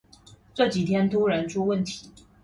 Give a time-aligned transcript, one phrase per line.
[0.55, 2.09] 這幾天突然出問題